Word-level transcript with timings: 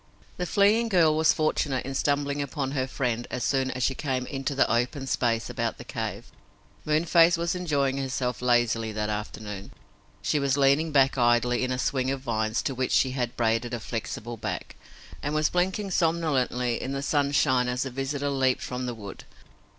The 0.37 0.47
fleeing 0.47 0.89
girl 0.89 1.15
was 1.15 1.31
fortunate 1.31 1.85
in 1.85 1.93
stumbling 1.93 2.41
upon 2.41 2.71
her 2.71 2.87
friend 2.87 3.27
as 3.29 3.43
soon 3.43 3.69
as 3.69 3.83
she 3.83 3.93
came 3.93 4.25
into 4.25 4.55
the 4.55 4.67
open 4.67 5.05
space 5.05 5.47
about 5.47 5.77
the 5.77 5.83
cave. 5.83 6.31
Moonface 6.85 7.37
was 7.37 7.53
enjoying 7.53 7.97
herself 7.99 8.41
lazily 8.41 8.91
that 8.93 9.11
afternoon. 9.11 9.69
She 10.23 10.39
was 10.39 10.57
leaning 10.57 10.91
back 10.91 11.19
idly 11.19 11.63
in 11.63 11.71
a 11.71 11.77
swing 11.77 12.09
of 12.09 12.21
vines 12.21 12.63
to 12.63 12.73
which 12.73 12.91
she 12.91 13.11
had 13.11 13.37
braided 13.37 13.75
a 13.75 13.79
flexible 13.79 14.37
back, 14.37 14.75
and 15.21 15.35
was 15.35 15.51
blinking 15.51 15.91
somnolently 15.91 16.81
in 16.81 16.93
the 16.93 17.03
sunshine 17.03 17.67
as 17.67 17.83
the 17.83 17.91
visitor 17.91 18.29
leaped 18.31 18.63
from 18.63 18.87
the 18.87 18.95
wood. 18.95 19.23